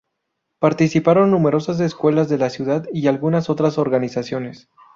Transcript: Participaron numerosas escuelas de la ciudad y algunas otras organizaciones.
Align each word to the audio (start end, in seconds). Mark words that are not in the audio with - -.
Participaron 0.57 1.29
numerosas 1.29 1.79
escuelas 1.79 2.27
de 2.27 2.39
la 2.39 2.49
ciudad 2.49 2.87
y 2.91 3.05
algunas 3.05 3.51
otras 3.51 3.77
organizaciones. 3.77 4.67